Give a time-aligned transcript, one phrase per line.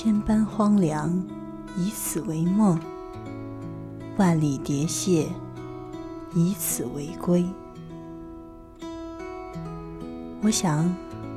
[0.00, 1.12] 千般荒凉，
[1.76, 2.78] 以此为梦；
[4.16, 5.26] 万里蝶谢，
[6.36, 7.44] 以此为归。
[10.40, 10.88] 我想，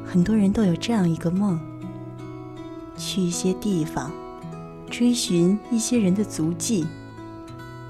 [0.05, 1.59] 很多人都有这样一个梦：
[2.95, 4.11] 去一些地方，
[4.91, 6.85] 追寻一些人的足迹，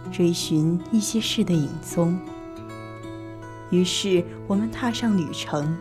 [0.10, 2.18] 追寻一些事的影踪。
[3.72, 5.77] 于是，我们踏上旅程，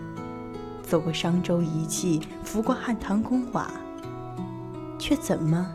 [0.83, 3.71] 走过商周遗迹，拂过汉唐宫瓦。
[5.01, 5.67] 却怎么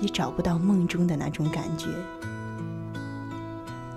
[0.00, 1.88] 也找不到梦中的那种感觉。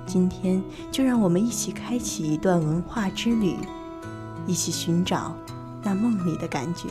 [0.08, 3.58] 今天就让我们一起开启一段文化之旅，
[4.48, 5.36] 一起寻找
[5.84, 6.88] 那梦里的感觉。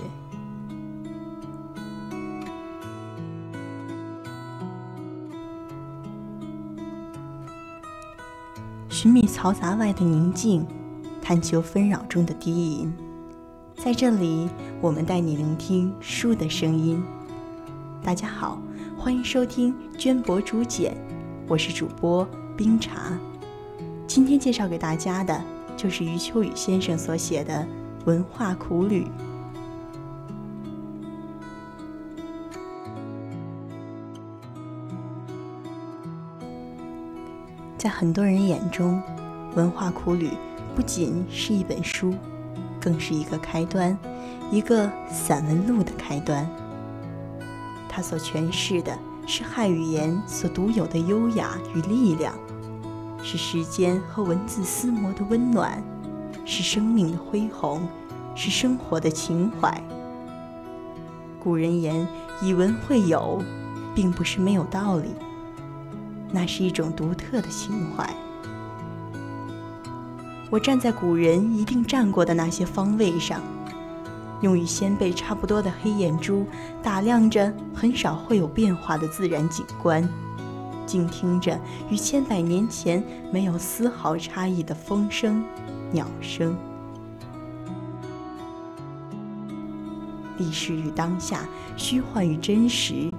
[8.89, 10.67] 寻觅嘈杂外的宁静，
[11.21, 12.93] 探求纷扰中的低吟。
[13.77, 14.49] 在这里，
[14.81, 17.03] 我们带你聆听书的声音。
[18.05, 18.61] 大家好，
[18.99, 20.93] 欢迎收听绢博竹简，
[21.47, 23.17] 我是主播冰茶。
[24.09, 25.41] 今天介绍给大家的
[25.77, 27.55] 就是余秋雨先生所写的
[28.05, 29.05] 《文化苦旅》。
[37.79, 39.01] 在很多人眼中，
[39.55, 40.27] 《文化苦旅》
[40.75, 42.13] 不仅是一本书，
[42.81, 43.97] 更是一个开端，
[44.51, 46.45] 一个散文录的开端。
[47.95, 52.35] 它所诠释的是汉语言所独有的优雅与力量，
[53.23, 55.85] 是时间和文字厮磨的温暖，
[56.47, 57.87] 是生命的恢宏，
[58.35, 59.79] 是生活的情怀。
[61.39, 62.09] 古人言
[62.41, 63.43] “以文会友”，
[63.95, 65.11] 并不是没有道理，
[66.31, 68.09] 那是一种独特的情怀。
[70.49, 73.43] 我站在古人一定站过的那些方位上。
[74.43, 76.45] 用与先辈差不多的黑眼珠
[76.83, 80.07] 打量着很少会有变化的自然景观，
[80.85, 81.59] 静听着
[81.89, 85.43] 与千百年前没有丝毫差异的风声、
[85.91, 86.57] 鸟声。
[90.39, 93.13] 历史与当下，虚幻与真实，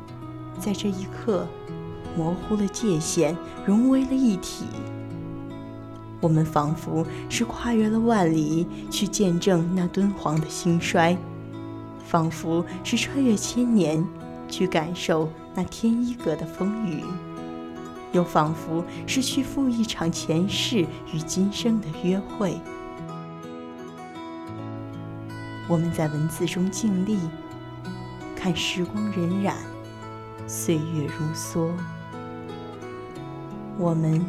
[0.59, 1.47] 在这一刻
[2.17, 3.35] 模糊了界限，
[3.66, 4.66] 融为了一体。
[6.23, 11.17] 我们仿佛是跨越了万里去见证那敦煌的兴衰，
[12.06, 14.01] 仿佛是穿越千年
[14.47, 17.03] 去感受那天一阁的风雨，
[18.13, 22.57] 又仿佛是去赴一场前世与今生的约会。
[25.67, 27.19] 我们在文字中静立，
[28.34, 29.55] 看时光荏苒，
[30.47, 31.69] 岁月如梭。
[33.78, 34.25] 我们。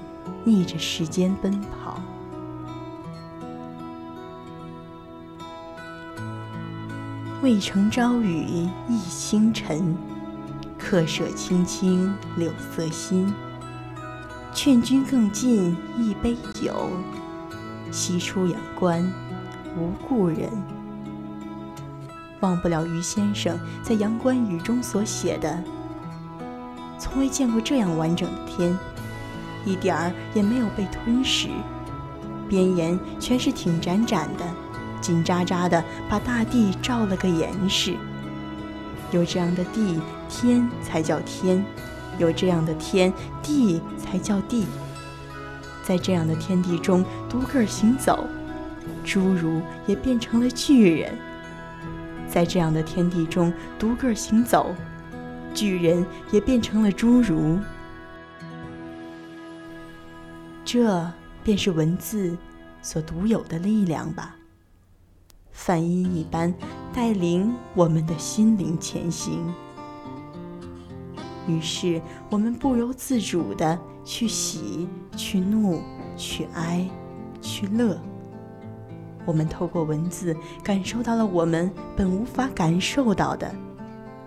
[0.46, 1.83] 逆着时间奔跑，
[7.44, 9.94] 渭城朝雨浥轻尘，
[10.78, 13.30] 客舍青青柳色新。
[14.54, 16.88] 劝君更尽一杯酒，
[17.92, 19.04] 西出阳关
[19.76, 20.50] 无故人。
[22.40, 25.62] 忘不了余先生在《阳关雨》中所写的
[26.98, 28.74] ：“从未见过这样完整的天。”
[29.66, 31.48] 一点儿也没有被吞噬，
[32.48, 34.44] 边沿全是挺展展的，
[35.04, 37.94] 紧扎扎的把大地罩了个严实。
[39.12, 40.00] 有这样的地，
[40.30, 41.62] 天才叫天；
[42.16, 43.12] 有这样的天，
[43.42, 44.64] 地才叫地。
[45.82, 48.26] 在这样的天地中独个儿行走，
[49.04, 51.12] 侏儒也变成了巨人；
[52.26, 54.74] 在这样的天地中独个儿行走，
[55.52, 57.58] 巨人也变成了侏儒。
[60.64, 61.06] 这
[61.44, 62.34] 便是文字
[62.80, 64.34] 所独有的力量吧，
[65.54, 66.52] 梵音一般
[66.92, 69.50] 带领我们的心灵前行。
[71.48, 74.86] 于是，我们不由自主地去喜、
[75.16, 75.80] 去怒、
[76.16, 76.86] 去哀、
[77.40, 77.98] 去乐。
[79.24, 83.50] 我们透过文字感受到了我们本无法感受到的，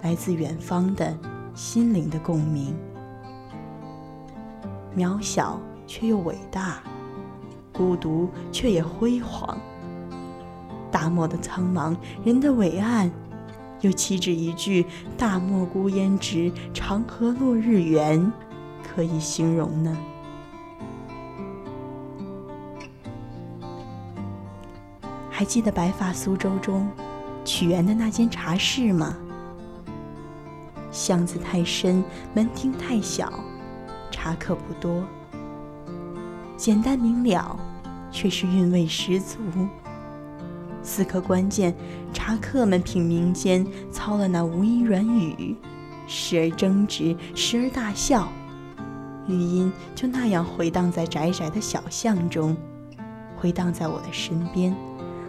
[0.01, 1.15] 来自远方的
[1.53, 2.73] 心灵的共鸣，
[4.95, 5.59] 渺小。
[5.89, 6.83] 却又伟大，
[7.71, 9.57] 孤独却也辉煌。
[10.91, 13.11] 大漠的苍茫，人的伟岸，
[13.81, 14.85] 又岂止一句
[15.17, 18.31] “大漠孤烟直，长河落日圆”
[18.83, 19.97] 可以形容呢？
[25.29, 26.89] 还记得《白发苏州》中
[27.45, 29.15] 曲园的那间茶室吗？
[30.91, 33.31] 巷子太深，门厅太小，
[34.09, 35.03] 茶客不多。
[36.55, 37.55] 简单明了，
[38.09, 39.37] 却是韵味十足。
[40.87, 41.75] 此刻关键，
[42.13, 45.53] 茶客们品茗间操了那无音软语，
[46.07, 48.29] 时而争执，时而大笑，
[49.27, 52.55] 语音就那样回荡在窄窄的小巷中，
[53.35, 54.73] 回荡在我的身边，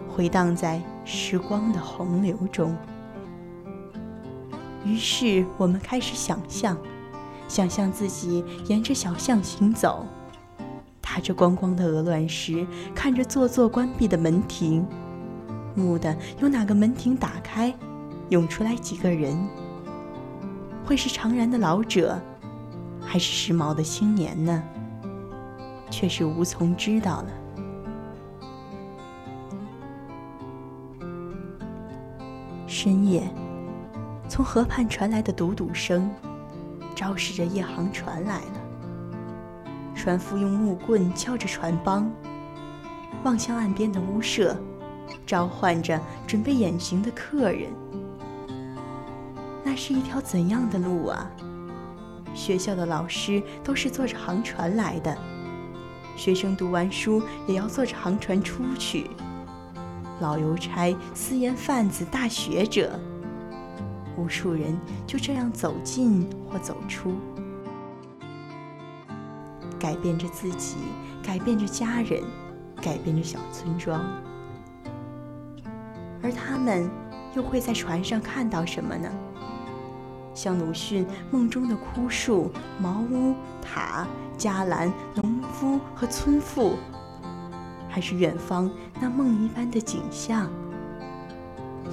[0.07, 2.73] 回荡在时光的洪流中。
[4.85, 6.77] 于是我们开始想象，
[7.49, 10.05] 想象自己沿着小巷行走，
[11.01, 12.65] 踏着光光的鹅卵石，
[12.95, 14.87] 看着座座关闭的门庭。
[15.75, 17.73] 蓦地，有哪个门庭打开，
[18.29, 19.37] 涌出来几个人？
[20.85, 22.19] 会是长髯的老者，
[22.99, 24.63] 还是时髦的青年呢？
[25.91, 27.29] 却是无从知道了。
[32.67, 33.23] 深夜，
[34.27, 36.09] 从河畔传来的嘟嘟声，
[36.95, 38.51] 昭示着夜航船来了。
[39.95, 42.09] 船夫用木棍敲着船帮，
[43.23, 44.55] 望向岸边的屋舍。
[45.25, 47.69] 召唤着准备远行的客人。
[49.63, 51.29] 那是一条怎样的路啊？
[52.33, 55.17] 学校的老师都是坐着航船来的，
[56.15, 59.09] 学生读完书也要坐着航船出去。
[60.21, 62.99] 老邮差、私盐贩子、大学者，
[64.17, 64.77] 无数人
[65.07, 67.15] 就这样走进或走出，
[69.79, 70.75] 改变着自己，
[71.23, 72.21] 改变着家人，
[72.81, 74.01] 改变着小村庄。
[76.21, 76.89] 而他们
[77.35, 79.09] 又会在船上看到什么呢？
[80.33, 84.07] 像鲁迅梦中的枯树、茅屋、塔、
[84.37, 86.77] 伽蓝、农夫和村妇，
[87.89, 88.69] 还是远方
[89.01, 90.49] 那梦一般的景象？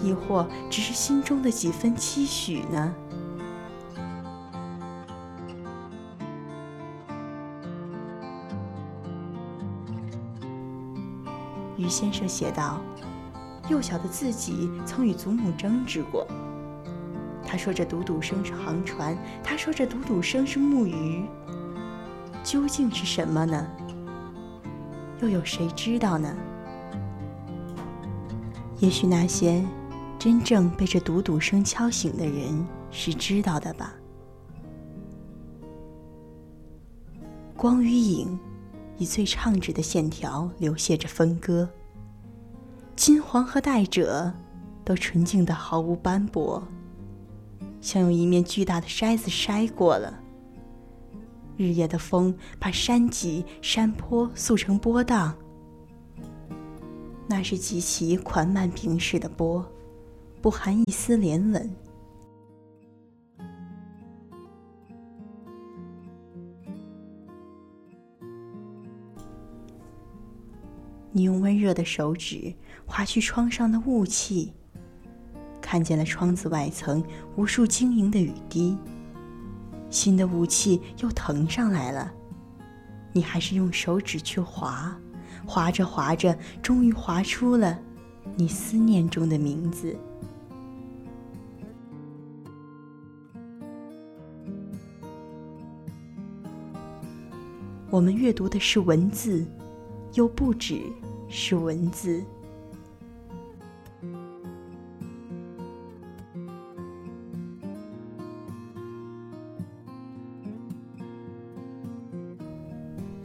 [0.02, 2.94] 亦或只是心中的几分期许呢？
[11.76, 12.80] 于先生写道。
[13.68, 16.26] 幼小的自己曾与祖母争执过。
[17.44, 21.24] 他说：“这嘟嘟声是航船。”他说：“这嘟嘟声是木鱼。”
[22.42, 23.66] 究竟是什么呢？
[25.20, 26.36] 又有谁知道呢？
[28.78, 29.64] 也许那些
[30.18, 33.94] 真正被这嘟嘟声敲醒的人是知道的吧。
[37.56, 38.38] 光与影，
[38.98, 41.68] 以最畅直的线条流泻着分割。
[42.96, 44.32] 金黄和带褶
[44.82, 46.66] 都纯净的毫无斑驳，
[47.82, 50.18] 像用一面巨大的筛子筛过了。
[51.58, 55.34] 日夜的风把山脊、山坡塑成波荡，
[57.28, 59.64] 那是极其缓慢平视的波，
[60.40, 61.70] 不含一丝连纹。
[71.16, 72.52] 你用温热的手指
[72.84, 74.52] 划去窗上的雾气，
[75.62, 77.02] 看见了窗子外层
[77.36, 78.76] 无数晶莹的雨滴。
[79.88, 82.12] 新的雾气又腾上来了，
[83.14, 84.94] 你还是用手指去划，
[85.46, 87.78] 划着划着，终于划出了
[88.36, 89.96] 你思念中的名字。
[97.88, 99.46] 我们阅读的是文字，
[100.12, 100.82] 又不止。
[101.38, 102.24] 是文字，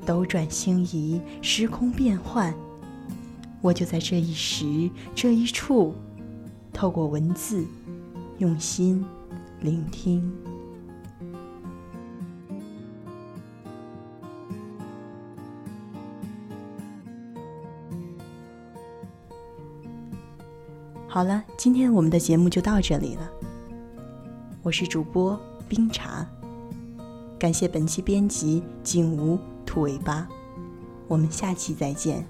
[0.06, 2.54] 斗转星移，时空变幻，
[3.62, 5.96] 我就在这一时、这一处，
[6.74, 7.66] 透过文字，
[8.40, 9.06] 用心
[9.62, 10.30] 聆听。
[21.14, 23.30] 好了，今天我们的节目就到这里了。
[24.64, 25.38] 我是主播
[25.68, 26.26] 冰茶，
[27.38, 30.26] 感谢本期编辑景无兔尾巴，
[31.10, 32.26] 我们下期再见。